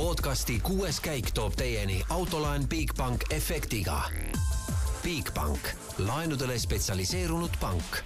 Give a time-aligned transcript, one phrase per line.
[0.00, 3.98] podcasti kuues käik toob teieni autolaen Bigbank efektiga.
[5.02, 7.98] Bigbank, laenudele spetsialiseerunud pank.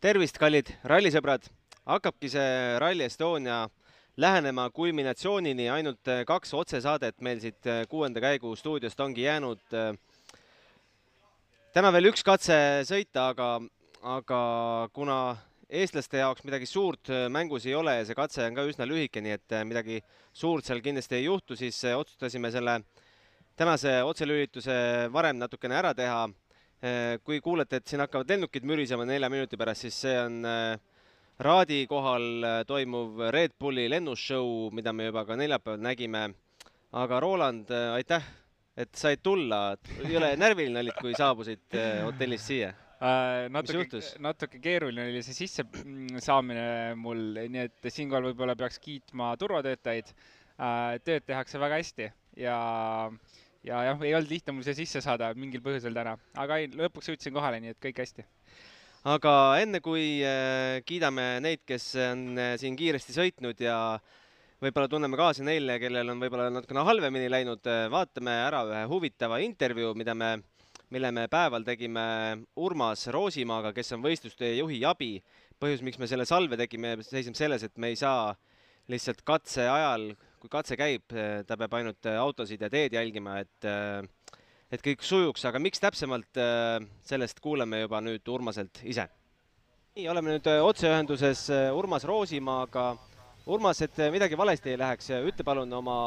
[0.00, 1.48] tervist, kallid rallisõbrad,
[1.88, 3.62] hakkabki see Rally Estonia
[4.20, 9.60] lähenema kulminatsioonini, ainult kaks otsesaadet meil siit kuuenda käigu stuudiost ongi jäänud.
[11.72, 13.60] täna veel üks katse sõita, aga,
[14.02, 14.42] aga
[14.92, 15.36] kuna
[15.70, 19.22] eestlaste jaoks midagi suurt äh, mängus ei ole ja see katse on ka üsna lühike,
[19.22, 20.00] nii et äh, midagi
[20.32, 22.80] suurt seal kindlasti ei juhtu, siis äh, otsustasime selle
[23.58, 24.74] tänase otselülituse
[25.12, 26.28] varem natukene ära teha.
[27.24, 30.38] kui kuulete, et siin hakkavad lennukid mürisema nelja minuti pärast, siis see on
[31.44, 36.22] Raadi kohal toimuv Red Bulli lennusshow, mida me juba ka neljapäeval nägime.
[36.92, 38.24] aga Roland, aitäh,
[38.76, 39.76] et said tulla,
[40.08, 42.72] jõle närviline olid, kui saabusid hotellist siia.
[43.00, 46.64] Natuke, natuke keeruline oli see sissesaamine
[47.00, 50.98] mul, nii et siinkohal võib-olla peaks kiitma turvatöötajaid äh,.
[51.04, 52.58] tööd tehakse väga hästi ja,
[53.64, 57.08] ja jah, ei olnud lihtne mul siia sisse saada mingil põhjusel täna, aga ei, lõpuks
[57.08, 58.26] jõudsin kohale, nii et kõik hästi
[59.08, 63.96] aga enne kui äh, kiidame neid, kes on äh, siin kiiresti sõitnud ja
[64.60, 69.40] võib-olla tunneme kaasa neile, kellel on võib-olla natukene halvemini läinud, äh, vaatame ära ühe huvitava
[69.40, 70.34] intervjuu, mida me
[70.90, 72.02] mille me päeval tegime
[72.58, 75.18] Urmas Roosimaaga, kes on võistluste juhi abi.
[75.60, 78.32] põhjus, miks me selle salve tegime, seisneb selles, et me ei saa
[78.88, 80.06] lihtsalt katse ajal,
[80.40, 81.04] kui katse käib,
[81.46, 83.68] ta peab ainult autosid ja teed jälgima, et
[84.70, 86.40] et kõik sujuks, aga miks täpsemalt,
[87.04, 89.06] sellest kuuleme juba nüüd Urmaselt ise.
[89.98, 92.94] nii, oleme nüüd otseühenduses Urmas Roosimaaga.
[93.50, 95.98] Urmas, et midagi valesti ei läheks, ütle palun oma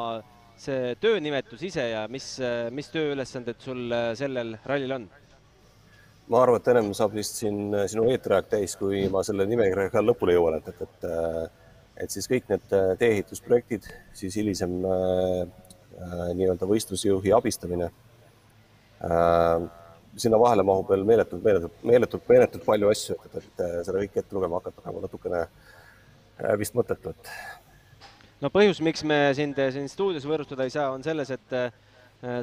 [0.60, 2.36] see töönimetus ise ja mis,
[2.72, 5.10] mis tööülesanded sul sellel rallil on?
[6.32, 10.38] ma arvan, et ennem saab vist siin sinu eetriaeg täis, kui ma selle nimekirjaga lõpule
[10.38, 11.58] jõuan, et, et, et,
[12.06, 15.44] et siis kõik need tee-ehitusprojektid, siis hilisem äh,
[16.38, 17.92] nii-öelda võistlusjuhi abistamine
[19.04, 19.70] äh,.
[20.16, 24.36] sinna vahele mahub veel meeletult, meeletult, meeletult, meeletult palju asju, et, et seda kõike ette
[24.38, 25.40] lugema hakata nagu natukene
[26.62, 27.32] vist mõttetu, et
[28.44, 31.72] no põhjus, miks me sind siin stuudios võõrustada ei saa, on selles, et äh,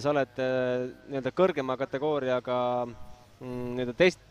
[0.00, 4.22] sa oled äh, nii-öelda kõrgema kategooriaga mm, nii-öelda test,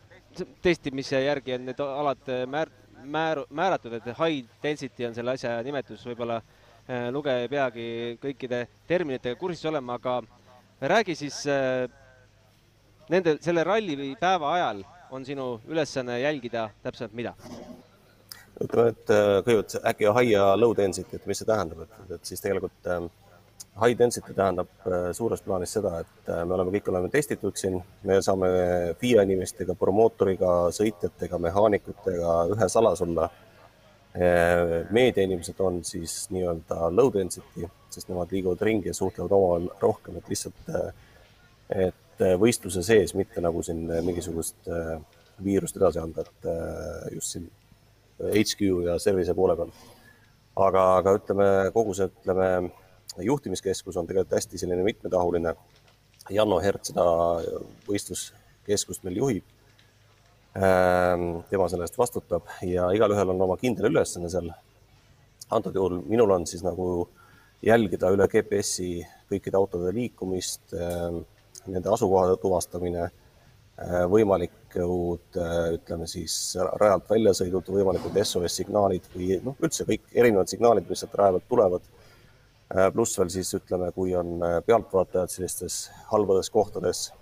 [0.65, 5.59] testimise järgi on need alad äh, määr-, määr-, määratud, et high density on selle asja
[5.65, 6.41] nimetus, võib-olla
[7.13, 7.83] lugeja ei peagi
[8.17, 10.15] kõikide terminitega kursis olema, aga
[10.89, 11.35] räägi siis
[13.13, 14.81] nende, selle ralli päeva ajal
[15.13, 17.35] on sinu ülesanne jälgida täpselt mida?
[18.63, 22.31] Ütleme, et äh, kõigepealt äkki high ja low density, et mis see tähendab, et, et
[22.31, 23.09] siis tegelikult ähm,
[23.79, 27.79] high density tähendab äh, suures plaanis seda, et äh, me oleme, kõik oleme testitud siin,
[28.07, 28.49] me saame
[28.99, 33.29] FIA inimestega, promootoriga, sõitjatega, mehaanikutega ühes alas olla.
[34.89, 40.31] meediainimesed on siis nii-öelda low density, sest nemad liiguvad ringi ja suhtlevad omavahel rohkem, et
[40.33, 40.71] lihtsalt,
[41.69, 44.65] et võistluse sees, mitte nagu siin mingisugust
[45.45, 47.45] viirust edasi anda, et just siin
[48.19, 49.71] HQ ja service'i poole peal.
[50.59, 52.49] aga, aga ütleme, kogu see, ütleme,
[53.23, 55.53] juhtimiskeskus on tegelikult hästi selline mitmetahuline.
[56.29, 57.05] Janno Hert seda
[57.87, 59.55] võistluskeskust meil juhib.
[60.59, 64.49] Ähm, tema selle eest vastutab ja igalühel on oma kindel ülesanne seal.
[65.49, 67.07] antud juhul minul on siis nagu
[67.65, 71.23] jälgida üle GPS-i kõikide autode liikumist, ähm,
[71.67, 73.09] nende asukohade tuvastamine
[74.11, 76.33] võimalikud, äh, ütleme siis
[76.79, 81.47] rajalt väljasõidud, võimalikud SOS signaalid või noh, üldse kõik erinevad signaalid, mis sealt raja pealt
[81.49, 81.85] tulevad.
[82.69, 87.13] Äh, pluss veel siis ütleme, kui on pealtvaatajad sellistes halbades kohtades.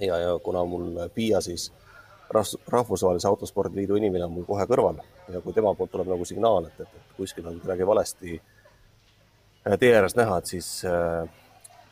[0.00, 1.72] ja, ja kuna mul PIA siis
[2.68, 4.96] Rahvusvahelise Autospordiliidu inimene on mul kohe kõrval
[5.28, 8.40] ja kui tema poolt tuleb nagu signaal, et, et, et kuskil on midagi valesti
[9.78, 11.28] tee ääres näha, et siis äh,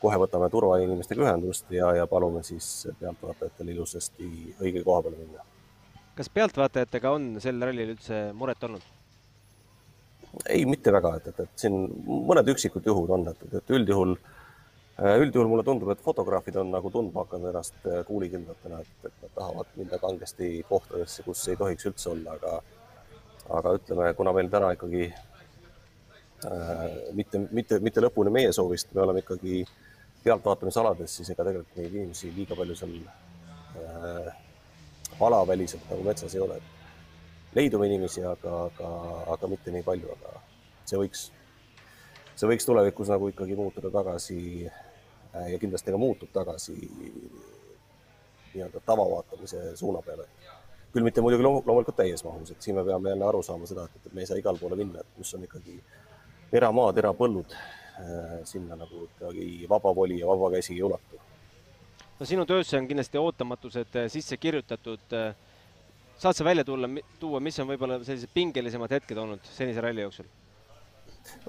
[0.03, 2.67] kohe võtame turvainimestega ühendust ja, ja palume siis
[2.99, 4.27] pealtvaatajatel ilusasti
[4.59, 5.45] õige koha peale minna.
[6.17, 8.85] kas pealtvaatajatega on sel rallil üldse muret olnud?
[10.49, 11.75] ei, mitte väga, et, et, et siin
[12.31, 14.15] mõned üksikud juhud on, et, et üldjuhul,
[15.23, 19.75] üldjuhul mulle tundub, et fotograafid on nagu tundma hakanud ennast kuulikindlatena, et, et nad tahavad
[19.77, 22.57] minna kangesti kohtadesse, kus ei tohiks üldse olla, aga
[23.53, 25.05] aga ütleme, kuna meil täna ikkagi
[26.47, 26.83] äh,
[27.13, 29.82] mitte, mitte, mitte lõpuni meie soovist, me oleme ikkagi äh,
[30.23, 34.33] pealtvaatamisalades, siis ega tegelikult neid inimesi liiga palju seal äh,
[35.21, 36.61] alaväliselt nagu metsas ei ole.
[37.53, 38.91] leidub inimesi, aga, aga,
[39.35, 40.39] aga mitte nii palju, aga
[40.89, 41.27] see võiks,
[42.35, 46.77] see võiks tulevikus nagu ikkagi muutuda tagasi äh, ja kindlasti ka muutub tagasi
[48.53, 50.27] nii-öelda tavavaatamise suuna peale.
[50.93, 54.11] küll mitte muidugi loomulikult täies mahus, et siin me peame jälle aru saama seda, et,
[54.13, 55.79] me ei saa igale poole minna, et kus on ikkagi
[56.53, 57.55] eramaad, erapõllud,
[58.49, 61.19] sinna nagu ikkagi vaba voli ja vaba käsi ei ulatu.
[62.19, 65.13] no sinu töösse on kindlasti ootamatused sisse kirjutatud.
[66.17, 70.25] saad sa välja tulla, tuua, mis on võib-olla sellised pingelisemad hetked olnud senise ralli jooksul?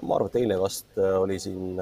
[0.01, 1.81] ma arvan, et eile vast oli siin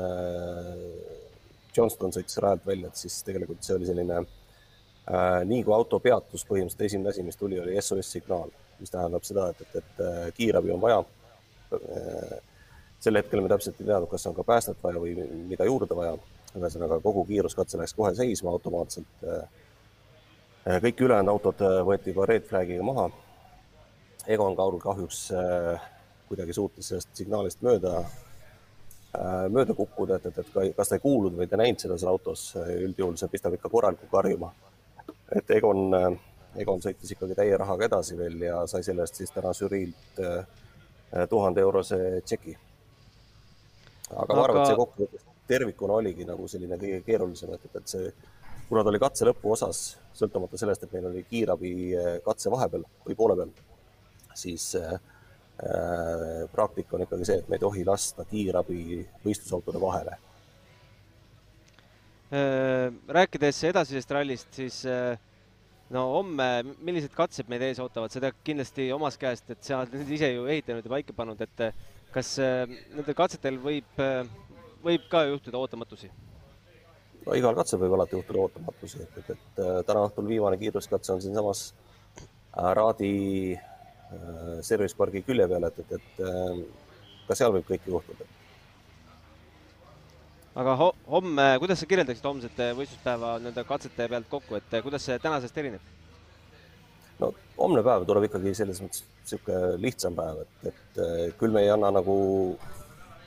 [1.77, 6.45] Johnston sõitis rajalt välja, et siis tegelikult see oli selline äh,, nii kui auto peatus,
[6.49, 10.25] põhimõtteliselt esimene asi, mis tuli, oli SOS signaal, mis tähendab seda, et, et, et äh,
[10.37, 11.03] kiirabi on vaja
[11.73, 12.41] äh,.
[13.03, 15.15] Sel hetkel me täpselt ei teadnud, kas on ka päästet vaja või
[15.49, 16.15] mida juurde vaja.
[16.53, 19.47] ühesõnaga kogu kiiruskatse läks kohe seisma automaatselt äh,.
[20.81, 23.09] kõik ülejäänud autod äh, võeti juba red flag'iga maha.
[24.27, 25.89] Egon Kaur kahjuks äh,
[26.27, 28.03] kuidagi suutis sellest signaalist mööda
[29.13, 32.09] Äh, mööda kukkuda, et, et, et kas ta ei kuulnud või ta näinud seda seal
[32.09, 34.49] autos, üldjuhul see pistab ikka korralikult karjuma.
[35.37, 36.15] et Egon, äh,
[36.63, 40.47] Egon sõitis ikkagi täie rahaga edasi veel ja sai selle eest siis täna žüriilt äh,
[41.29, 42.57] tuhande eurose tšeki.
[44.13, 47.87] Aga, aga ma arvan, et see kokkuvõttes tervikuna oligi nagu selline kõige keerulisem, et, et,
[47.89, 48.11] see,
[48.69, 49.81] kuna ta oli katse lõpuosas,
[50.15, 51.73] sõltumata sellest, et meil oli kiirabi
[52.25, 53.51] katse vahepeal või poole peal,
[54.39, 54.95] siis äh,
[56.51, 60.17] praktika on ikkagi see, et me ei tohi lasta kiirabi võistlusautode vahele.
[63.13, 64.79] Rääkides edasisest rallist, siis
[65.93, 66.47] no homme,
[66.81, 70.87] millised katsed meid ees ootavad, tead kindlasti omast käest, et sa oled ise ju ehitanud
[70.87, 71.67] ja paika pannud, et
[72.13, 74.03] kas nendel katsetel võib,
[74.85, 76.11] võib ka juhtuda ootamatusi?
[77.25, 81.21] no igal katsel võib alati juhtuda ootamatusi, et, et, et täna õhtul viimane kiiruskatse on
[81.23, 81.71] siinsamas
[82.53, 83.13] Raadi
[84.13, 86.59] Äh, service pargi külje peal, et, et, et äh,
[87.27, 88.29] ka seal võib kõike juhtuda.
[90.61, 95.17] aga ho homme, kuidas sa kirjeldaksid homsete võistluspäeva nende katsete pealt kokku, et kuidas see
[95.23, 95.87] tänasest erineb?
[97.57, 101.91] Homne päev tuleb ikkagi selles mõttes niisugune lihtsam päev, et, et küll me ei anna
[101.93, 102.15] nagu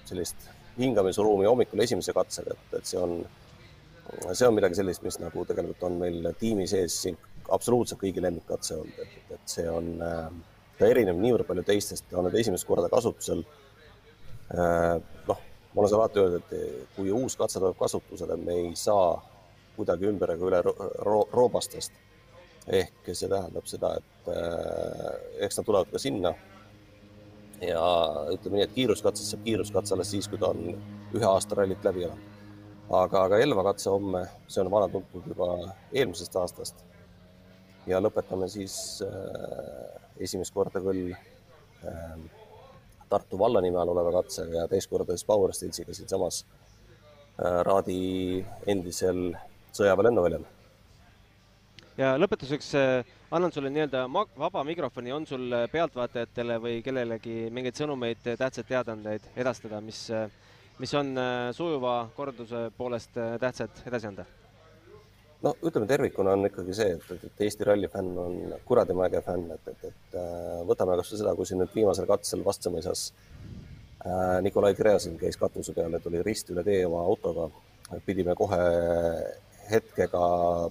[0.06, 3.17] sellist hingamisruumi hommikul esimese katsega, et, et see on,
[4.32, 7.17] see on midagi sellist, mis nagu tegelikult on meil tiimi sees siin
[7.52, 10.28] absoluutselt kõigi lemmikkatse olnud, et, et see on äh,
[10.78, 13.44] ta erineb niivõrd palju teistest, ta on nüüd esimest korda kasutusel.
[14.52, 14.96] Äh,
[15.28, 15.44] noh,
[15.76, 19.14] olen seda alati öelnud, et kui uus katse tuleb kasutusele, me ei saa
[19.76, 21.93] kuidagi ümber ega üle ro roobastest.
[22.67, 26.35] Ehk see tähendab seda, et äh, eks nad tulevad ka sinna.
[27.63, 27.83] ja
[28.35, 30.75] ütleme nii, et kiiruskatsest saab kiiruskatse alles siis, kui ta on
[31.17, 32.35] ühe aasta rallit läbi elanud.
[32.91, 35.53] aga, aga Elva katse homme, see on vana tuntud juba
[35.93, 36.85] eelmisest aastast.
[37.87, 42.19] ja lõpetame siis äh, esimest korda küll äh,
[43.09, 46.43] Tartu valla nime all oleva katsega ja teist korda siis Power Stillsiga siinsamas
[47.39, 49.31] äh, Raadi endisel
[49.77, 50.47] sõjaväe lennuväljal.
[51.99, 54.07] Ja lõpetuseks äh, annan sulle nii-öelda
[54.39, 60.27] vaba mikrofoni, on sul äh, pealtvaatajatele või kellelegi mingeid sõnumeid, tähtsaid teadaandeid edastada, mis, äh,
[60.79, 61.15] mis on
[61.57, 64.27] sujuva korralduse poolest tähtsad edasi anda?
[65.43, 68.37] no ütleme tervikuna on ikkagi see, et, et, Eesti ralli fänn on
[68.69, 72.45] kuradimaa äge fänn, et, et, et äh, võtame kasvõi seda, kui siin nüüd viimasel katsel
[72.47, 77.51] Vastsamõisas äh, Nikolai Gräzin käis katuse peal ja tuli rist üle tee oma autoga.
[78.07, 78.63] pidime kohe
[79.71, 80.21] hetkega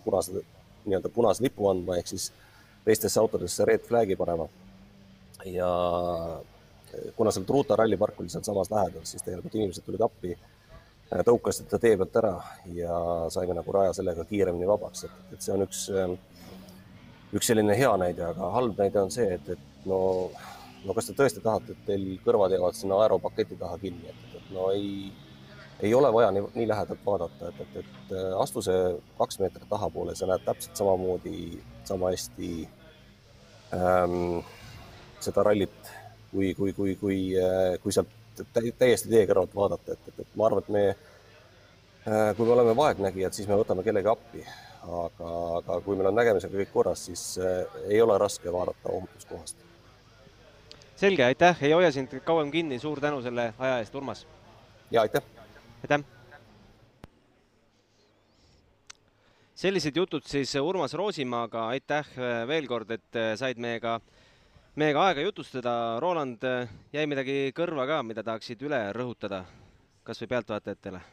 [0.04, 0.42] punase,
[0.88, 2.32] nii-öelda punase lipu andma, ehk siis
[2.86, 4.48] teistesse autodesse red flag'i panema.
[5.46, 5.70] ja
[7.16, 10.38] kuna seal Truuta rallipark oli sealsamas lähedal, siis tegelikult inimesed tulid appi
[11.14, 12.34] Äh, tõukasid ta tee pealt ära
[12.74, 12.96] ja
[13.34, 16.16] saime nagu raja sellega kiiremini vabaks, et, et see on üks, ähm,
[17.38, 20.00] üks selline hea näide, aga halb näide on see, et, et no,
[20.82, 24.50] no kas te tõesti tahate, et teil kõrvad jäävad sinna aeropaketi taha kinni, et, et
[24.56, 25.12] no ei,
[25.80, 29.70] ei ole vaja nii, nii lähedalt vaadata, et, et, et äh, astu see kaks meetrit
[29.70, 32.52] tahapoole, sa näed täpselt samamoodi, sama hästi
[33.76, 34.46] ähm,
[35.20, 35.92] seda rallit,
[36.32, 38.12] kui, kui, kui, kui, äh, kui sealt
[38.54, 40.86] täiesti tee kõrvalt vaadata, et, et, et ma arvan, et me,
[42.08, 44.44] äh, kui me oleme vaegnägijad, siis me võtame kellegi appi,
[44.86, 49.64] aga, aga kui meil on nägemisega kõik korras, siis äh, ei ole raske vaadata ohutuskohast.
[50.96, 54.28] selge, aitäh, ei hoia sind kauem kinni, suur tänu selle aja eest, Urmas.
[54.92, 55.35] ja aitäh.
[55.84, 56.06] Aitäh.
[59.56, 62.08] sellised jutud siis Urmas Roosimaaga, aitäh
[62.48, 64.00] veel kord, et said meiega
[64.76, 65.76] meiega aega jutustada.
[66.04, 66.44] Roland,
[66.94, 69.46] jäi midagi kõrva ka, mida tahaksid üle rõhutada,
[70.04, 71.04] kas või pealtvaatajatele?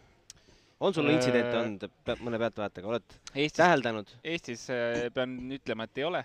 [0.83, 1.85] on sul äh, intsidente olnud
[2.27, 4.09] mõne pealtvaatajaga, oled Eestis, täheldanud?
[4.27, 6.23] Eestis äh, pean ütlema, et ei ole.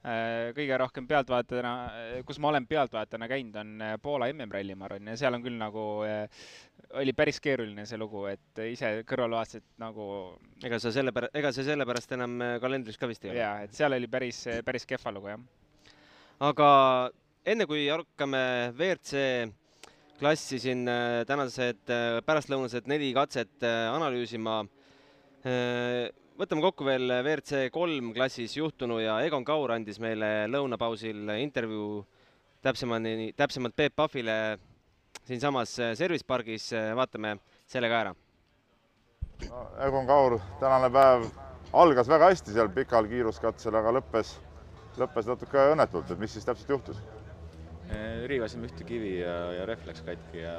[0.00, 1.72] Äh, kõige rohkem pealtvaatajana,
[2.24, 5.84] kus ma olen pealtvaatajana käinud, on Poola MM-ralli, ma arvan, ja seal on küll nagu,
[7.02, 10.06] oli päris keeruline see lugu, et ise kõrval vaatasid nagu.
[10.64, 13.42] ega sa selle pärast, ega see sellepärast enam kalendris ka vist ei ole?
[13.42, 15.44] jaa, et seal oli päris, päris kehva lugu, jah
[16.40, 16.68] aga
[17.44, 18.40] enne kui hakkame
[18.72, 19.50] WRC
[20.20, 20.88] klassi siin
[21.28, 21.92] tänased
[22.24, 24.62] pärastlõunased neli katset analüüsima.
[26.40, 32.00] Võtame kokku veel WRC kolm klassis juhtunu ja Egon Kaur andis meile lõunapausil intervjuu
[32.64, 34.36] täpsemani, täpsemalt Peep Pahvile
[35.28, 37.36] siinsamas Service pargis, vaatame
[37.68, 39.64] selle ka ära no,.
[39.84, 41.26] Egon Kaur, tänane päev
[41.76, 44.32] algas väga hästi seal pikal kiiruskatsel, aga lõppes,
[45.00, 47.02] lõppes natuke õnnetult, et mis siis täpselt juhtus?
[48.30, 50.52] riivasime ühte kivi ja, ja rehv läks katki ja,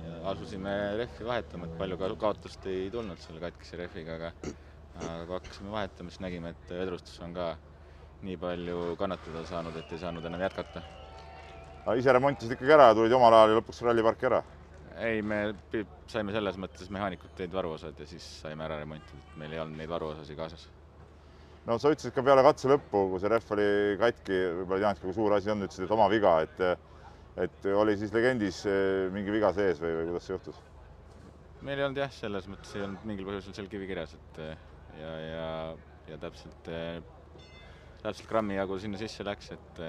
[0.00, 4.54] ja asusime rehvi vahetama, et palju ka kaotust ei tulnud selle katkise rehviga, aga
[5.00, 7.50] aga kui hakkasime vahetama, siis nägime, et vedrustus on ka
[8.26, 10.82] nii palju kannatada saanud, et ei saanud enam jätkata.
[11.96, 14.42] ise remontisid ikkagi ära ja tulid omal ajal ja lõpuks ralliparki ära
[15.00, 15.38] ei, me
[16.10, 19.90] saime selles mõttes mehaanikud tõid varuosad ja siis saime ära remontitud, meil ei olnud neid
[19.90, 20.66] varuosasid kaasas.
[21.66, 23.68] no sa ütlesid ka peale katse lõppu, kui see rehv oli
[24.00, 26.64] katki, võib-olla ei teadnudki, kui suur asi on, ütlesid, et oma viga, et
[27.40, 30.58] et oli siis legendis eh, mingi viga sees või, või kuidas see juhtus?
[31.62, 34.66] meil ei olnud jah, selles mõttes ei olnud mingil põhjusel seal kivi kirjas, et eh,
[34.98, 35.50] ja, ja,
[36.10, 37.02] ja täpselt, eh,
[38.02, 39.84] täpselt grammi jagu sinna sisse läks, et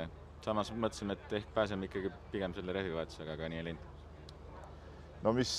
[0.45, 3.91] samas mõtlesime, et ehk pääseme ikkagi pigem selle rehvivahetusega, aga nii ei läinud
[5.23, 5.53] no mis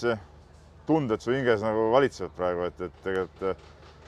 [0.86, 3.42] tunded su hinges nagu valitsevad praegu, et, et tegelikult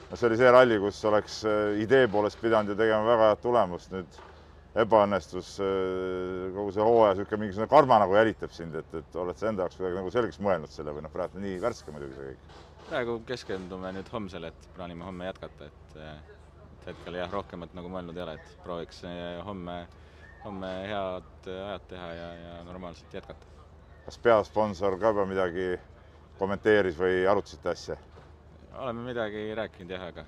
[0.09, 1.41] no see oli see ralli, kus oleks
[1.81, 4.19] idee poolest pidanud ju tegema väga head tulemust, nüüd
[4.83, 5.53] ebaõnnestus
[6.55, 9.79] kogu see hooaja niisugune mingisugune karma nagu jälitab sind, et, et oled sa enda jaoks
[9.79, 12.57] kuidagi nagu selgeks mõelnud selle või noh, praegu nii värske muidugi see kõik.
[12.89, 15.97] Praegu keskendume nüüd homsele, et plaanime homme jätkata, et,
[16.75, 19.01] et hetkel jah, rohkemat nagu mõelnud ei ole, et prooviks
[19.47, 19.81] homme,
[20.45, 23.55] homme head ajad teha ja, ja normaalselt jätkata
[24.05, 25.71] kas peasponsor ka juba midagi
[26.39, 27.97] kommenteeris või arutasite asja?
[28.75, 30.25] oleme midagi rääkinud jah, aga,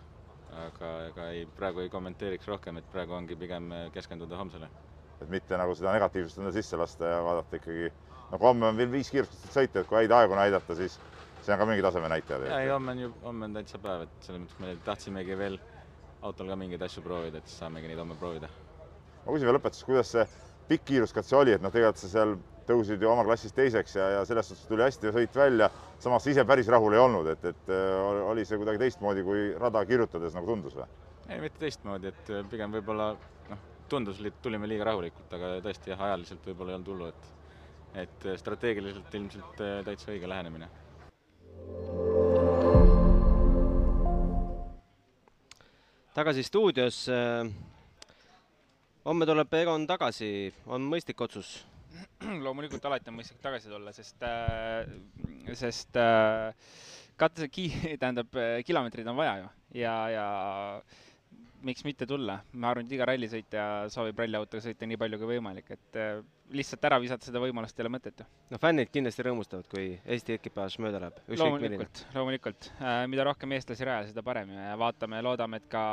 [0.65, 4.69] aga ega ei, praegu ei kommenteeriks rohkem, et praegu ongi pigem keskenduda homsele.
[5.21, 7.91] et mitte nagu seda negatiivsust enda sisse lasta ja vaadata ikkagi,
[8.31, 10.97] no homme on veel viis kiirustust sõita, et kui häid aegu näidata, siis
[11.47, 12.51] see on ka mingi taseme näitaja.
[12.51, 15.57] jaa, ei homme on ju, homme on täitsa päev, et selles mõttes me tahtsimegi veel
[16.27, 18.49] autol ka mingeid asju proovida, et siis saamegi neid homme proovida.
[19.23, 20.27] ma küsin veel lõpetuseks, kuidas see
[20.67, 22.35] pikk kiiruskatse oli, et noh, tegelikult sa seal
[22.67, 25.69] tõusid ju oma klassis teiseks ja, ja selles suhtes tuli hästi sõit välja.
[26.03, 29.85] samas ise päris rahul ei olnud, et, et äh, oli see kuidagi teistmoodi, kui rada
[29.87, 30.87] kirjutades nagu tundus või?
[31.29, 33.13] ei, mitte teistmoodi, et äh, pigem võib-olla
[33.51, 37.33] noh, tundus, tulime liiga rahulikult, aga tõesti jah, ajaliselt võib-olla ei olnud hullu, et
[38.03, 40.67] et äh, strateegiliselt ilmselt täitsa õige lähenemine.
[46.17, 47.05] Tagasi stuudios.
[49.05, 51.51] homme tuleb Egon tagasi, on mõistlik otsus?
[52.45, 54.89] Loomulikult alati on mõistlik tagasi tulla, sest äh,,
[55.53, 56.49] sest äh,
[57.21, 57.45] katte
[58.01, 59.51] tähendab, äh, kilomeetreid on vaja ju.
[59.83, 60.27] Ja, ja
[61.65, 65.71] miks mitte tulla, ma arvan, et iga rallisõitja soovib ralliautoga sõita nii palju kui võimalik,
[65.73, 66.19] et äh,
[66.53, 68.27] lihtsalt ära visata seda võimalust ei ole mõtet ju.
[68.53, 71.21] no fännid kindlasti rõõmustavad, kui Eesti ekipaaž mööda läheb.
[71.33, 75.85] loomulikult, loomulikult äh,, mida rohkem eestlasi rajal, seda parem ja vaatame, loodame, et ka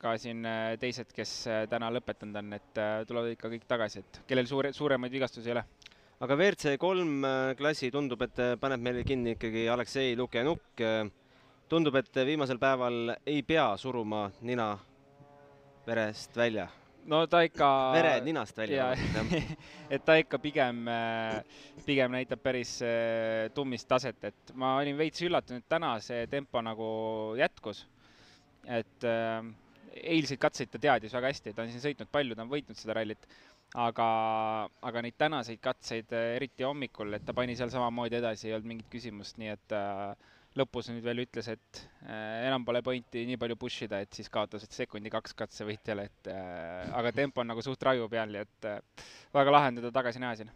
[0.00, 1.34] ka siin äh, teised, kes
[1.72, 5.66] täna lõpetanud on, et tulevad ikka kõik tagasi, et kellel suure, suuremaid vigastusi ei ole.
[6.24, 7.24] aga WRC kolm
[7.56, 10.84] klassi tundub, et paneb meil kinni ikkagi Aleksei Lukenuk.
[11.68, 14.72] Tundub, et viimasel päeval ei pea suruma nina
[15.86, 16.68] verest välja.
[17.06, 18.88] no ta ikka vere ninast välja.
[19.94, 20.86] et ta ikka pigem,
[21.86, 22.78] pigem näitab päris
[23.54, 26.88] tummist taset, et ma olin veits üllatunud, täna see tempo nagu
[27.38, 27.86] jätkus.
[28.66, 29.44] et äh,
[30.02, 32.96] eilseid katseid ta teadis väga hästi, ta on siin sõitnud palju, ta on võitnud seda
[32.98, 33.28] rallit,
[33.78, 34.08] aga,
[34.88, 38.90] aga neid tänaseid katseid, eriti hommikul, et ta pani seal samamoodi edasi, ei olnud mingit
[38.92, 43.58] küsimust, nii et äh, lõpus nüüd veel ütles, et äh, enam pole pointi nii palju
[43.60, 47.82] push ida, et siis kaotasid sekundi kaks katsevõitjale, et äh, aga tempo on nagu suht
[47.86, 50.52] raju peal, nii et äh, väga lahe on teda tagasi näha siin.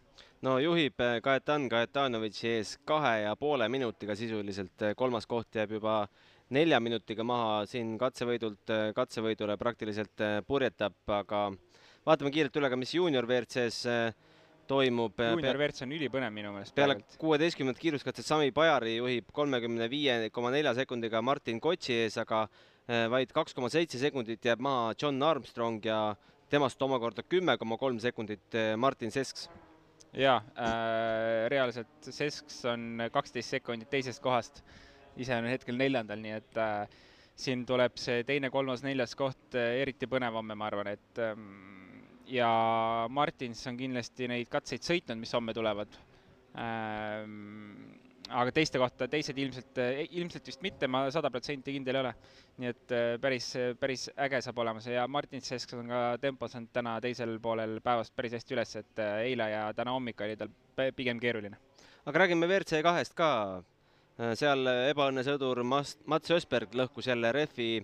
[0.46, 6.02] no juhib äh, Kajetan Kajetanovitši ees kahe ja poole minutiga sisuliselt, kolmas koht jääb juba
[6.50, 11.50] nelja minutiga maha, siin katsevõidult katsevõidule praktiliselt äh, purjetab, aga
[12.06, 14.29] vaatame kiirelt üle ka, mis juunior WRC-s äh,
[14.70, 15.18] toimub.
[15.18, 16.74] juunior WRC on ülipõnev minu meelest.
[16.76, 22.44] peale kuueteistkümnendat kiiruskatset Sami Pajari juhib kolmekümne viie koma nelja sekundiga Martin Kotši ees, aga
[22.46, 26.02] äh, vaid kaks koma seitse sekundit jääb maha John Armstrong ja
[26.50, 29.48] temast omakorda kümme koma kolm sekundit Martin Sesks
[30.16, 34.64] jaa äh,, reaalselt Sesks on kaksteist sekundit teisest kohast
[35.20, 37.00] ise on hetkel neljandal, nii et äh,
[37.40, 41.79] siin tuleb see teine, kolmas, neljas koht äh, eriti põnev homme, ma arvan, et ähm,
[42.30, 42.50] ja
[43.10, 45.98] Martins on kindlasti neid katseid sõitnud, mis homme tulevad
[46.58, 47.96] ähm,.
[48.30, 49.78] aga teiste kohta, teised ilmselt,
[50.14, 52.12] ilmselt vist mitte, ma sada protsenti kindel ei ole.
[52.60, 53.48] nii et äh, päris,
[53.80, 57.80] päris äge saab olema see ja Martin Sesk on ka tempos on täna teisel poolel
[57.82, 60.52] päevast päris hästi üles, et äh, eile ja täna hommik oli tal
[60.96, 61.58] pigem keeruline
[62.06, 63.62] aga räägime WRC kahest ka.
[64.36, 67.80] seal ebaõnnesõdur Mats Ösberg lõhkus jälle rehvi,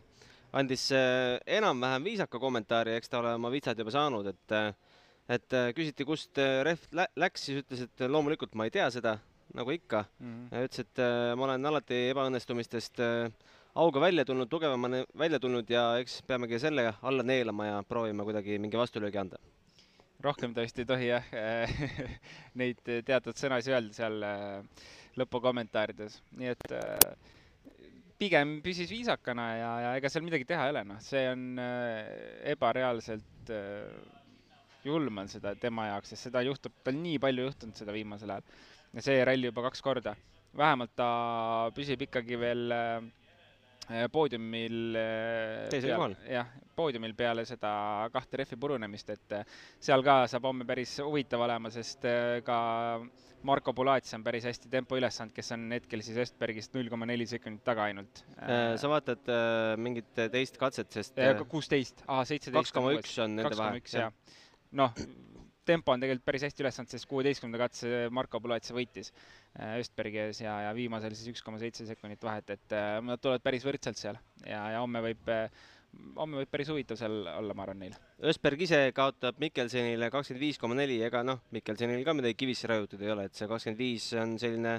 [0.56, 4.58] andis enam-vähem viisaka kommentaari, eks ta ole oma vitsad juba saanud, et
[5.36, 6.84] et küsiti, kust rehv
[7.18, 9.16] läks, siis ütles, et loomulikult ma ei tea seda,
[9.58, 10.34] nagu ikka mm.
[10.50, 10.64] -hmm.
[10.68, 11.02] ütles, et
[11.36, 13.02] ma olen alati ebaõnnestumistest
[13.76, 18.58] auga välja tulnud, tugevamana välja tulnud ja eks peamegi selle alla neelama ja proovima kuidagi
[18.58, 19.38] mingi vastulöögi anda.
[20.24, 21.24] rohkem ta vist ei tohi jah
[22.60, 24.86] neid teatud sõnasid öelda seal äh,
[25.20, 27.34] lõpukommentaarides, nii et äh,
[28.18, 32.00] pigem püsis viisakana ja, ja ega seal midagi teha ei ole, noh, see on äh,
[32.54, 33.52] ebareaalselt
[34.86, 38.56] julm on seda tema jaoks, sest seda juhtub, tal nii palju juhtunud seda viimasel ajal.
[38.96, 40.16] ja see ralli juba kaks korda.
[40.56, 41.08] vähemalt ta
[41.76, 43.06] püsib ikkagi veel äh,
[43.86, 46.16] Äh, poodiumil äh, teisel kohal.
[46.26, 47.70] jah, poodiumil peale seda
[48.10, 49.44] kahte rehvi purunemist, et äh,
[49.78, 52.02] seal ka saab homme päris huvitav olema, sest
[52.42, 52.56] ka
[53.46, 57.06] Marko Pulats on päris hästi tempo üles andnud, kes on hetkel siis Östbergist null koma
[57.08, 58.24] neli sekundit taga ainult.
[58.80, 59.30] sa vaatad
[59.82, 62.72] mingit teist katset, sest kuusteist, ahah, seitseteist.
[62.72, 64.10] kaks koma üks on nende vahe.
[64.80, 64.96] noh,
[65.66, 70.22] tempo on tegelikult päris hästi üles andnud, sest kuueteistkümnenda katse Marko Pulats võitis äh, Östbergi
[70.26, 73.66] ees ja, ja viimasel siis üks koma seitse sekundit vahet, et äh, nad tulevad päris
[73.66, 75.48] võrdselt seal ja, ja homme võib äh,
[76.16, 77.96] homme võib päris huvitav seal olla, ma arvan, neil.
[78.30, 83.02] Ösberg ise kaotab Mikkelsenile kakskümmend viis koma neli, ega noh, Mikkelsenil ka midagi kivisse raiutud
[83.04, 84.76] ei ole, et see kakskümmend viis on selline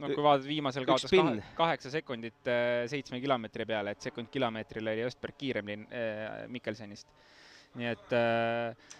[0.00, 2.52] no kui vaadata, viimasel kaotas kahe, kaheksa sekundit
[2.90, 7.10] seitsme kilomeetri peale, et sekund kilomeetrile oli Ösberg kiirem äh, Mikkelsenist.
[7.78, 8.94] nii et äh,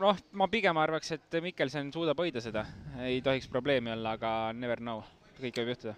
[0.00, 2.64] noh, ma pigem arvaks, et Mikkelson suudab hoida seda,
[3.02, 5.02] ei tohiks probleemi olla, aga never know,
[5.40, 5.94] kõike võib juhtuda.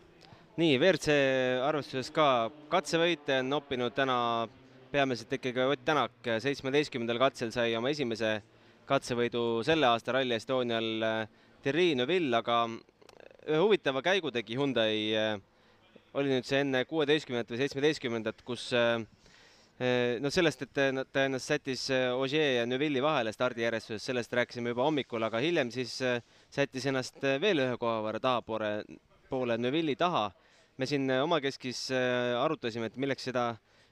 [0.61, 1.17] nii, WRC
[1.65, 4.19] arvestuses ka katsevõite on noppinud täna
[4.95, 8.37] peamiselt ikkagi Ott Tänak, seitsmeteistkümnendal katsel sai oma esimese
[8.87, 11.25] katsevõidu selle aasta Rally Estonial äh,
[11.65, 15.35] Thierry Neuville, aga ühe huvitava käigu tegi Hyundai, äh,
[16.15, 19.03] oli nüüd see enne kuueteistkümnendat või seitsmeteistkümnendat, kus äh,
[19.75, 20.71] Eh, no sellest, et
[21.11, 25.97] ta ennast sättis Ogier ja Neuvilli vahele stardijärjestuses, sellest rääkisime juba hommikul, aga hiljem siis
[26.55, 28.69] sättis ennast veel ühe koha võrra tahapoole,
[29.27, 30.29] poole Neuvilli taha.
[30.79, 31.89] me siin omakeskis
[32.39, 33.49] arutasime, et milleks seda,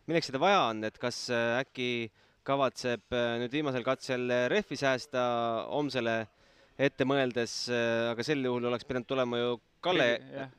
[0.08, 2.10] milleks seda vaja on, et kas äkki
[2.46, 5.22] kavatseb nüüd viimasel katsel rehvi säästa
[5.70, 6.16] homsele
[6.82, 7.54] ette mõeldes,
[8.10, 10.08] aga sel juhul oleks pidanud tulema ju Kalle,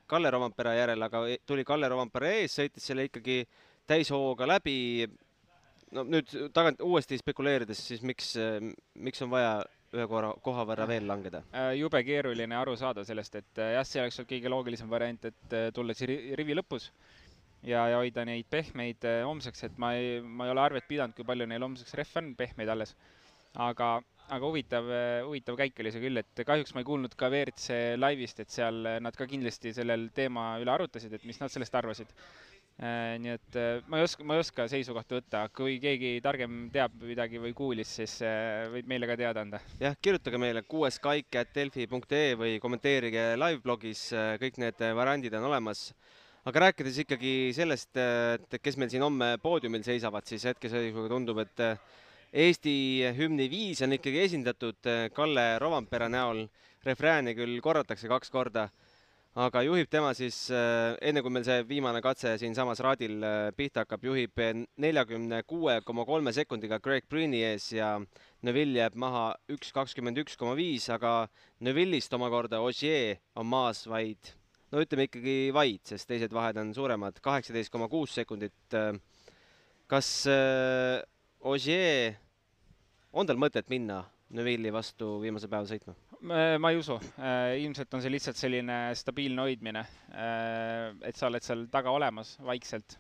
[0.08, 3.44] Kalle Rovampere järel, aga tuli Kalle Rovampere ees, sõitis selle ikkagi
[3.88, 5.08] täishooga läbi.
[5.94, 8.34] no nüüd tagant uuesti spekuleerides, siis miks,
[8.96, 9.58] miks on vaja
[9.94, 11.44] ühe korra, koha võrra veel langeda?
[11.54, 15.28] Äh, jube keeruline aru saada sellest, et äh, jah, see oleks olnud kõige loogilisem variant,
[15.30, 16.90] et äh, siis rivi lõpus
[17.63, 21.28] ja, ja hoida neid pehmeid homseks, et ma ei, ma ei ole arvet pidanud, kui
[21.28, 22.95] palju neil homseks rehve on, pehmeid alles.
[23.54, 23.89] aga,
[24.34, 24.88] aga huvitav,
[25.28, 28.82] huvitav käik oli see küll, et kahjuks ma ei kuulnud ka WRC laivist, et seal
[29.04, 32.15] nad ka kindlasti sellel teema üle arutasid, et mis nad sellest arvasid
[32.82, 37.38] nii et ma ei oska, ma ei oska seisukohta võtta, kui keegi targem teab midagi
[37.41, 38.15] või kuulis, siis
[38.73, 39.60] võib meile ka teada anda.
[39.80, 44.08] jah, kirjutage meile kuueskaik.delfi.ee või kommenteerige live-blogis,
[44.41, 45.91] kõik need variandid on olemas.
[46.50, 51.68] Aga rääkides ikkagi sellest, et kes meil siin homme poodiumil seisavad, siis hetkeseisuga tundub, et
[52.34, 52.74] Eesti
[53.14, 56.48] hümni viis on ikkagi esindatud Kalle Rovampere näol.
[56.84, 58.66] refrääni küll korratakse kaks korda
[59.34, 60.36] aga juhib tema siis,
[61.02, 63.24] enne kui meil see viimane katse siinsamas raadil
[63.58, 64.42] pihta hakkab, juhib
[64.78, 67.96] neljakümne kuue koma kolme sekundiga Greg Bruni ees ja
[68.46, 71.28] Neville jääb maha üks kakskümmend üks koma viis, aga
[71.66, 74.36] Neville'ist omakorda Ogier on maas vaid,
[74.74, 78.58] no ütleme ikkagi vaid, sest teised vahed on suuremad, kaheksateist koma kuus sekundit.
[78.78, 78.98] Äh,
[79.92, 80.10] kas
[81.44, 82.16] Ogier,
[83.14, 84.02] on tal mõtet minna
[84.34, 85.94] Neville'i vastu viimase päeva sõitma?
[86.24, 89.82] ma ei usu, äh, ilmselt on see lihtsalt selline stabiilne hoidmine,
[90.16, 92.96] äh, et sa oled seal taga olemas vaikselt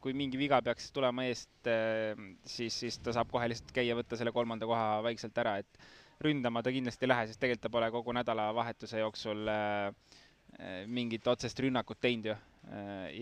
[0.00, 2.14] kui mingi viga peaks tulema eest, äh,
[2.46, 6.62] siis, siis ta saab kohe lihtsalt käia, võtta selle kolmanda koha vaikselt ära, et ründama
[6.62, 9.50] ta kindlasti ei lähe, sest tegelikult ta pole kogu nädalavahetuse jooksul
[10.86, 12.36] mingit otsest rünnakut teinud ju.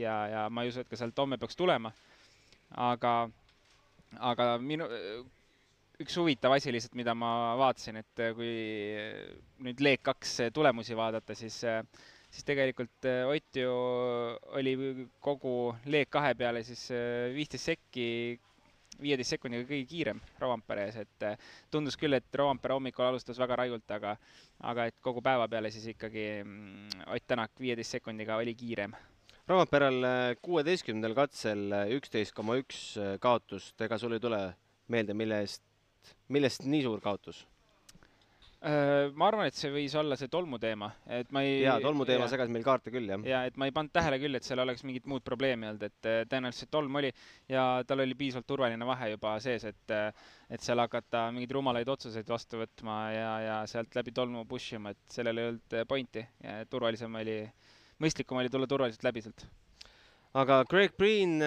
[0.01, 1.93] ja, ja ma ei usu, et ka sealt homme peaks tulema.
[2.77, 3.13] aga,
[4.31, 4.89] aga minu,
[6.03, 8.53] üks huvitav asi lihtsalt, mida ma vaatasin, et kui
[9.65, 11.61] nüüd Leek kaks tulemusi vaadata, siis,
[12.29, 13.73] siis tegelikult Ott ju
[14.59, 14.75] oli
[15.25, 15.55] kogu
[15.87, 16.89] Leek kahe peale siis
[17.35, 18.09] viisteist sekki,
[19.03, 21.27] viieteist sekundiga kõige kiirem Rovanpere ees, et
[21.71, 24.17] tundus küll, et Rovanpere hommikul alustas väga rajult, aga,
[24.71, 28.97] aga et kogu päeva peale siis ikkagi mm, Ott Tänak viieteist sekundiga oli kiirem
[29.49, 30.05] Rovanperel
[30.45, 34.43] kuueteistkümnendal katsel üksteist koma üks kaotust, ega sul ei tule
[34.93, 35.65] meelde, mille eest
[36.29, 37.45] millest nii suur kaotus?
[38.59, 41.61] Äh, ma arvan, et see võis olla see tolmuteema, et ma ei.
[41.63, 43.23] jaa, tolmuteema segas meil kaarte küll, jah.
[43.23, 46.09] ja et ma ei pannud tähele küll, et seal oleks mingit muud probleemi olnud, et
[46.11, 47.13] äh, tõenäoliselt tolm oli
[47.55, 50.11] ja tal oli piisavalt turvaline vahe juba sees, et, äh,
[50.51, 54.91] et seal hakata mingeid rumalaid otsuseid vastu võtma ja, ja sealt läbi tolmu push ima,
[54.91, 57.41] et sellel ei olnud pointi ja turvalisem oli,
[58.03, 59.47] mõistlikum oli tulla turvaliselt läbi sealt.
[60.35, 61.39] aga Greg Green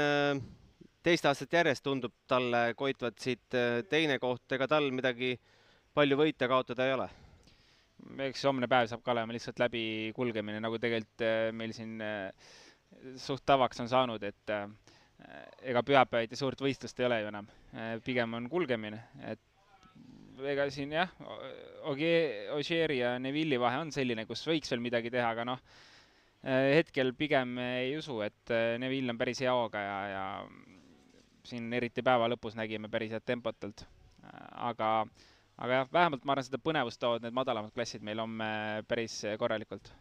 [1.04, 5.36] teist aastat järjest tundub talle koitvat siit teine koht, ega tal midagi
[5.98, 7.10] palju võita kaotada ei ole?
[8.26, 12.32] eks homne päev saab ka olema lihtsalt läbikulgemine, nagu tegelikult äh, meil siin äh,
[13.22, 14.66] suht tavaks on saanud, et äh,
[15.70, 17.48] ega pühapäeviti suurt võistlust ei ole ju enam,
[18.06, 21.12] pigem on kulgemine, et ega siin jah,
[21.86, 25.62] Ogieri ja Neville'i vahe on selline, kus võiks veel midagi teha, aga noh,
[26.42, 30.26] hetkel pigem ei usu, et Neville on päris hea hooga ja, ja
[31.46, 33.86] siin eriti päeva lõpus nägime päris head tempot talt.
[34.58, 35.31] aga äh,
[35.62, 38.48] aga jah, vähemalt ma arvan, seda põnevust toovad need madalamad klassid meil homme
[38.90, 39.92] päris korralikult.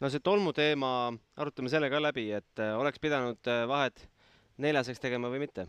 [0.00, 4.06] no see tolmu teema, arutame selle ka läbi, et äh, oleks pidanud äh, vahet
[4.60, 5.68] neljaseks tegema või mitte?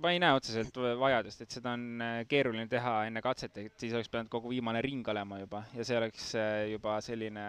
[0.00, 3.92] ma ei näe otseselt vajadust, et seda on äh, keeruline teha enne katset, et siis
[3.96, 6.30] oleks pidanud kogu viimane ring olema juba ja see oleks
[6.72, 7.44] juba selline,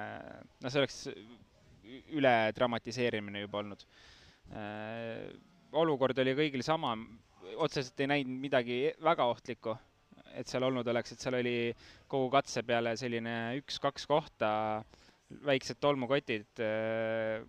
[0.62, 1.00] no see oleks
[2.16, 3.84] üle dramatiseerimine juba olnud.
[5.82, 6.94] olukord oli kõigil sama,
[7.58, 9.76] otseselt ei näinud midagi väga ohtlikku,
[10.38, 11.56] et seal olnud oleks, et seal oli
[12.12, 14.52] kogu katse peale selline üks-kaks kohta,
[15.48, 17.44] väiksed tolmukotid äh,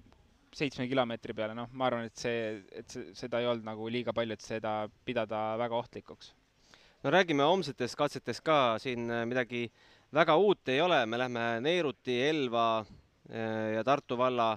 [0.54, 4.14] seitsme kilomeetri peale, noh, ma arvan, et see, et see, seda ei olnud nagu liiga
[4.16, 4.74] palju, et seda
[5.06, 6.32] pidada väga ohtlikuks.
[7.02, 9.66] no räägime homsetest katsetest ka, siin äh, midagi
[10.14, 14.54] väga uut ei ole, me lähme Neeruti, Elva äh, ja Tartu valla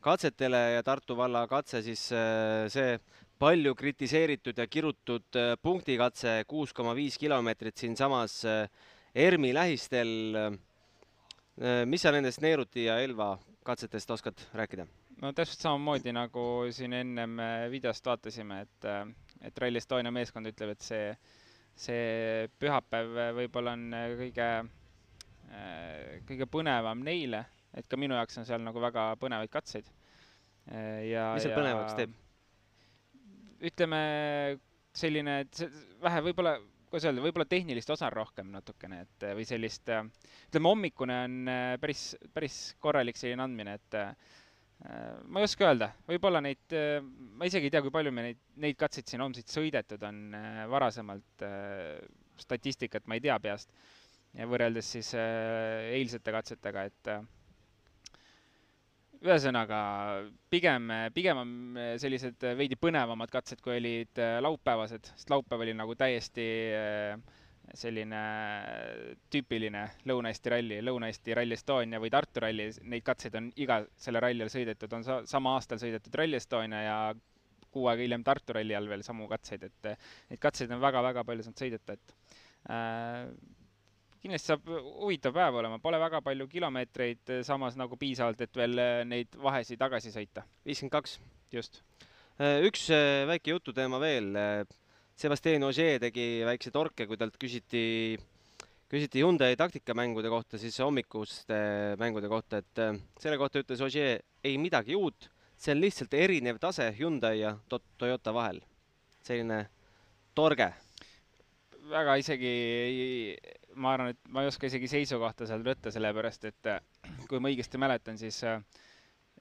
[0.00, 2.92] katsetele ja Tartu valla katse siis see
[3.40, 8.66] palju kritiseeritud ja kirutud äh, punktikatse, kuus koma viis kilomeetrit siinsamas äh,
[9.14, 10.10] ERMi lähistel.
[10.36, 14.86] Äh, mis sa nendest Neeruti ja Elva katsetest oskad rääkida?
[15.20, 17.34] no täpselt samamoodi nagu siin ennem
[17.68, 18.86] videost vaatasime, et,
[19.44, 21.10] et Rally Estonia meeskond ütleb, et see,
[21.76, 23.84] see pühapäev võib-olla on
[24.22, 24.46] kõige,
[26.30, 27.42] kõige põnevam neile,
[27.76, 29.92] et ka minu jaoks on seal nagu väga põnevaid katseid.
[30.72, 32.16] mis seal põnevaks teeb?
[33.60, 34.00] Ütleme
[34.96, 35.62] selline, et
[36.02, 36.56] vähe võib-olla,
[36.90, 39.90] kuidas öelda, võib-olla tehnilist osa on rohkem natukene, et või sellist,
[40.48, 44.12] ütleme hommikune on äh, päris, päris korralik selline andmine, et äh,
[45.30, 48.42] ma ei oska öelda, võib-olla neid, äh, ma isegi ei tea, kui palju me neid,
[48.64, 50.22] neid katseid siin homseid sõidetud on
[50.72, 51.46] varasemalt,
[52.40, 53.70] statistikat ma ei tea peast,
[54.48, 57.10] võrreldes siis eilsete katsetega, et
[59.20, 59.80] ühesõnaga
[60.52, 61.50] pigem, pigem on
[62.00, 66.46] sellised veidi põnevamad katsed, kui olid äh, laupäevased, sest laupäev oli nagu täiesti
[67.76, 68.20] selline
[69.30, 74.44] tüüpiline Lõuna-Eesti ralli, Lõuna-Eesti Rally Estonia või Tartu ralli, neid katseid on iga selle ralli
[74.44, 76.96] all sõidetud, on sa, sama aastal sõidetud Rally Estonia ja
[77.70, 79.90] kuu aega hiljem Tartu ralli all veel samu katseid, et
[80.32, 82.14] neid katseid on väga-väga palju saanud sõideta, et
[82.74, 83.28] äh,
[84.20, 84.66] kindlasti saab
[85.00, 89.80] huvitav päev olema, pole väga palju kilomeetreid, samas nagu piisavalt, et veel äh, neid vahesid
[89.80, 90.44] tagasi sõita.
[90.66, 91.16] viiskümmend kaks.
[91.52, 91.80] just.
[92.40, 94.34] Äh, üks äh, väike jututeema veel.
[95.20, 98.16] Sebastian Ogier tegi väikse torke, kui talt küsiti,
[98.88, 101.58] küsiti Hyundai taktikamängude kohta, siis hommikuste
[102.00, 102.80] mängude kohta, et
[103.20, 105.28] selle kohta ütles Ogier ei midagi uut,
[105.60, 108.62] see on lihtsalt erinev tase Hyundai ja Toyota vahel.
[109.20, 109.66] selline
[110.34, 110.70] torge
[111.90, 113.36] väga isegi ei,
[113.78, 116.80] ma arvan, et ma ei oska isegi seisukohta seal võtta, sellepärast et äh,
[117.30, 118.58] kui ma õigesti mäletan, siis äh,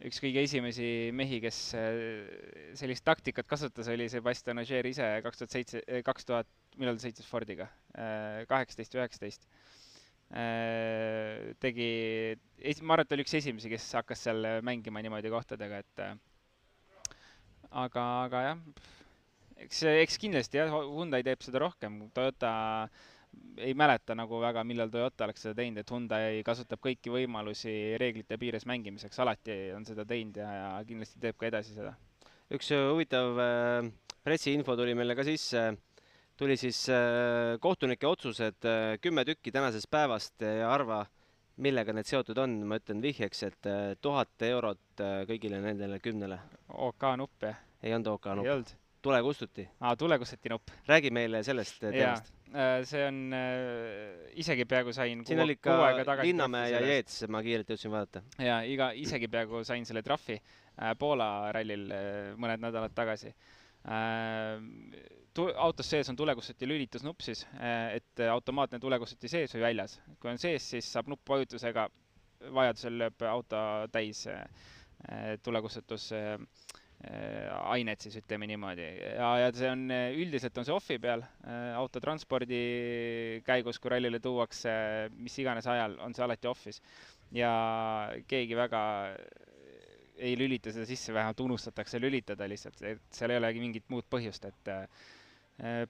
[0.05, 1.97] üks kõige esimesi mehi, kes äh,
[2.79, 7.27] sellist taktikat kasutas, oli Sebastian Ogier ise kaks tuhat seitse, kaks tuhat, millal ta sõitis
[7.29, 7.69] Fordiga?
[8.49, 9.47] kaheksateist, üheksateist.
[11.59, 11.87] tegi,
[12.85, 16.03] ma arvan, et ta oli üks esimesi, kes hakkas seal mängima niimoodi kohtadega, et
[17.71, 18.61] aga, aga jah,
[19.65, 22.53] eks, eks kindlasti jah, Hyundai teeb seda rohkem, Toyota
[23.59, 28.39] ei mäleta nagu väga, millal Toyota oleks seda teinud, et Hyundai kasutab kõiki võimalusi reeglite
[28.41, 31.93] piires mängimiseks, alati on seda teinud ja, ja kindlasti teeb ka edasi seda.
[32.55, 33.91] üks äh, huvitav äh,
[34.25, 35.67] pressiinfo tuli meile ka sisse,
[36.39, 38.67] tuli siis äh, kohtunike otsused,
[39.03, 41.03] kümme tükki tänasest päevast ja arva,
[41.59, 46.39] millega need seotud on, ma ütlen vihjeks, et tuhat eurot kõigile nendele kümnele.
[46.87, 47.59] OK nupp, jah?
[47.83, 48.75] ei olnud OK nupp.
[49.03, 49.67] tule kustuti.
[49.79, 50.71] aa, tule kustuti nupp.
[50.87, 52.38] räägi meile sellest teemast.
[52.49, 55.75] Äh, see on äh,, isegi peaaegu sain siin oli ka
[56.23, 58.23] Linnamäe ja Jeets, ma kiirelt jõudsin vaadata.
[58.41, 61.85] ja iga, isegi peaaegu sain selle trahvi äh, Poola rallil
[62.41, 63.35] mõned nädalad tagasi
[65.61, 67.45] autos sees on tulekustuti lülitusnupp siis,
[67.95, 69.93] et automaatne tulekustuti sees või väljas.
[70.19, 71.85] kui on sees, siis saab nuppvajutusega,
[72.57, 73.61] vajadusel lööb auto
[73.93, 74.25] täis
[75.45, 76.09] tulekustutus
[76.99, 79.85] ainet siis ütleme niimoodi ja, ja see on,
[80.19, 81.23] üldiselt on see off'i peal,
[81.79, 82.59] autotranspordi
[83.47, 84.73] käigus, kui rallile tuuakse,
[85.15, 86.81] mis iganes ajal, on see alati off'is.
[87.31, 87.51] ja
[88.27, 88.81] keegi väga
[90.19, 94.49] ei lülita seda sisse, vähemalt unustatakse lülitada lihtsalt, et seal ei olegi mingit muud põhjust,
[94.51, 94.73] et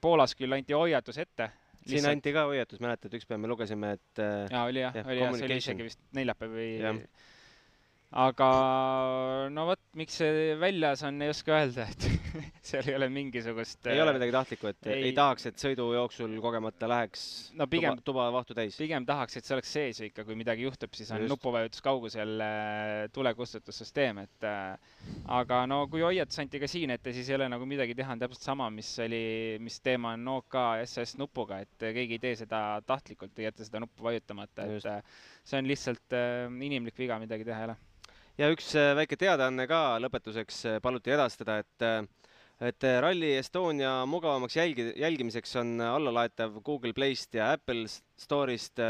[0.02, 1.50] Poolas küll anti hoiatus ette.
[1.86, 5.34] siin anti ka hoiatus, mäletad, üks päev me lugesime, et jaa, oli jah, oli jah,
[5.34, 6.94] see oli isegi vist neljapäev või ja
[8.10, 8.46] aga
[9.54, 12.06] no vot, miks see väljas on, ei oska öelda, et
[12.70, 13.86] seal ei ole mingisugust.
[13.86, 17.22] ei ole midagi tahtlikku, et ei, ei tahaks, et sõidu jooksul kogemata läheks
[17.54, 18.74] no, pigem, tuba, tuba vahtu täis?
[18.80, 23.04] pigem tahaks, et see oleks sees ju ikka, kui midagi juhtub, siis on nupuvajutuskaugusel äh,
[23.14, 24.96] tulekustutussüsteem, et äh,
[25.38, 28.24] aga no kui hoiatus anti ka siin ette, siis ei ole nagu midagi teha, on
[28.24, 29.22] täpselt sama, mis oli,
[29.62, 33.84] mis teema on OK SS nupuga, et keegi ei tee seda tahtlikult, ei jäta seda
[33.86, 36.18] nuppu vajutamata, et äh, see on lihtsalt
[36.58, 37.78] inimlik viga, midagi teha ei ole
[38.38, 42.02] ja üks äh, väike teadaanne ka lõpetuseks äh, paluti edastada, et äh,
[42.60, 47.86] et Rally Estonia mugavamaks jälgi-, jälgimiseks on allalaetav Google Playst ja Apple
[48.20, 48.82] Store'ist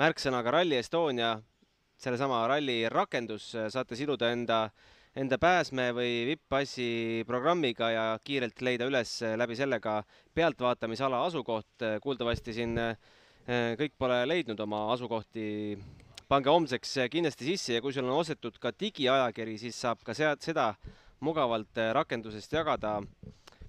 [0.00, 1.34] märksõnaga Rally Estonia,
[2.00, 4.62] sellesama ralli rakendus, saate siduda enda,
[5.12, 6.88] enda pääsme või vipp-passi
[7.28, 9.98] programmiga ja kiirelt leida üles läbi selle ka
[10.32, 11.84] pealtvaatamisala asukoht.
[12.00, 12.80] kuuldavasti siin
[13.76, 15.76] kõik pole leidnud oma asukohti
[16.28, 20.42] pange homseks kindlasti sisse ja kui sul on ostetud ka digiajakiri, siis saab ka sealt
[20.42, 20.72] seda
[21.24, 23.00] mugavalt äh, rakendusest jagada.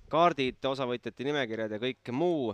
[0.07, 2.53] kaardid, osavõtjate nimekirjad ja kõik muu.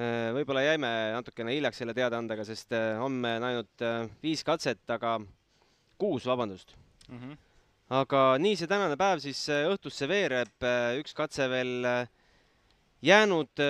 [0.00, 3.84] Äh, võib-olla jäime natukene hiljaks selle teadaandega, sest äh, homme on ainult
[4.22, 5.18] viis katset, aga
[6.00, 6.72] kuus, vabandust
[7.08, 7.18] mm.
[7.18, 7.36] -hmm.
[8.00, 10.68] aga nii see tänane päev siis õhtusse veereb,
[11.00, 12.06] üks katse veel
[13.02, 13.64] jäänud,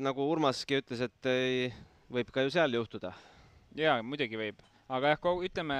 [0.00, 1.32] nagu Urmaski ütles, et
[2.12, 3.14] võib ka ju seal juhtuda.
[3.76, 5.78] jaa, muidugi võib aga jah, ütleme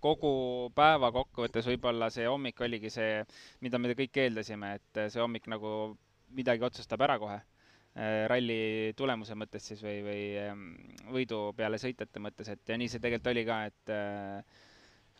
[0.00, 0.32] kogu
[0.76, 3.22] päeva kokkuvõttes võib-olla see hommik oligi see,
[3.64, 5.96] mida me kõik eeldasime, et see hommik nagu
[6.36, 10.66] midagi otsustab ära kohe äh, ralli tulemuse mõttes siis või, või ähm,
[11.10, 14.60] võidu peale sõitjate mõttes, et ja nii see tegelikult oli ka, et äh,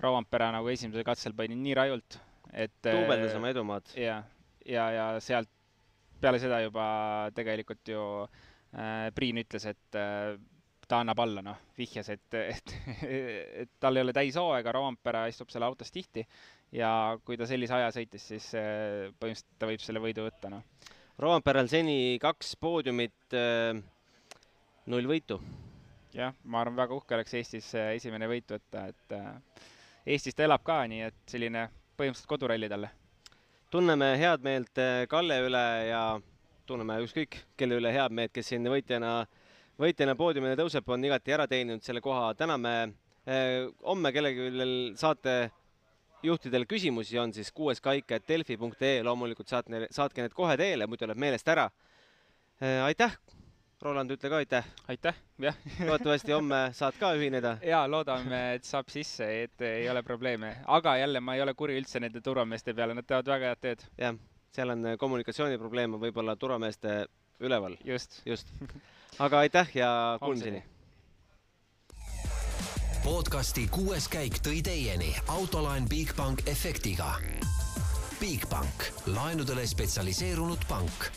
[0.00, 2.20] Rovanpera nagu esimesel katsel pani nii rajult,
[2.52, 3.90] et duubeldas äh, oma edumaad.
[3.98, 4.22] ja,
[4.64, 5.50] ja, ja sealt
[6.20, 6.86] peale seda juba
[7.36, 10.00] tegelikult ju äh, Priin ütles, et
[10.90, 12.72] ta annab alla, noh, vihjas, et, et,
[13.62, 16.24] et tal ei ole täishooaega, Roompere istub seal autos tihti
[16.74, 16.90] ja
[17.26, 20.88] kui ta sellise aja sõitis, siis eh, põhimõtteliselt ta võib selle võidu võtta, noh.
[21.20, 23.76] Roomperel seni kaks poodiumit, eh,
[24.90, 25.38] null võitu.
[26.14, 29.14] jah, ma arvan, väga uhke oleks Eestis eh, esimene võit võtta, et
[30.10, 31.68] Eestis ta elab ka, nii et selline
[32.00, 32.90] põhimõtteliselt koduralli talle.
[33.70, 36.02] tunneme head meelt Kalle üle ja
[36.66, 39.39] tunneme ükskõik kelle üle head meelt, kes siin võitjana äh,
[39.80, 42.34] võitjana poodiumile tõuseb, on igati ära teeninud selle koha.
[42.38, 42.74] täname
[43.26, 45.50] eh, homme kellelgi saate
[46.22, 51.08] juhtidel küsimusi on, siis kuues kaik, et delfi.ee loomulikult saatke, saatke need kohe teele, muidu
[51.08, 51.70] läheb meelest ära.
[52.60, 53.16] Eh, aitäh,
[53.80, 54.66] Roland, ütle ka aitäh.
[54.92, 57.56] aitäh, jah loodetavasti homme saad ka ühineda.
[57.72, 61.78] ja loodame, et saab sisse, et ei ole probleeme, aga jälle ma ei ole kuri
[61.80, 63.88] üldse nende turvameeste peale, nad teevad väga head tööd.
[63.96, 64.20] jah,
[64.52, 67.06] seal on kommunikatsiooniprobleem võib-olla turvameeste
[67.40, 67.80] üleval.
[67.84, 68.52] just, just
[69.20, 70.62] aga aitäh ja kuulmiseni.
[73.04, 77.14] podcasti kuues käik tõi teieni autolaen Bigbank efektiga.
[78.20, 81.12] Bigbank, laenudele spetsialiseerunud pank